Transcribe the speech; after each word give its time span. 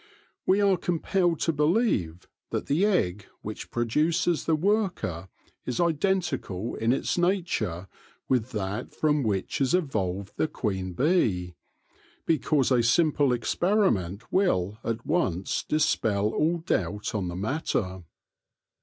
We 0.47 0.61
are 0.61 0.77
compelled 0.77 1.41
to 1.41 1.53
believe 1.53 2.27
that 2.49 2.65
the 2.65 2.87
egg 2.87 3.27
which 3.43 3.69
produces 3.69 4.45
the 4.45 4.55
worker 4.55 5.29
is 5.63 5.79
identical 5.79 6.73
in 6.73 6.91
its 6.91 7.19
nature 7.19 7.87
with 8.27 8.49
that 8.49 8.95
from 8.95 9.21
which 9.21 9.61
is 9.61 9.75
evolved 9.75 10.37
the 10.37 10.47
queen 10.47 10.93
bee, 10.93 11.53
because 12.25 12.71
a 12.71 12.81
simple 12.81 13.31
experiment 13.31 14.23
will 14.33 14.79
at 14.83 15.05
once 15.05 15.63
dispel 15.69 16.29
all 16.29 16.57
doubt 16.57 17.13
on 17.13 17.27
the 17.27 17.35
matter. 17.35 18.01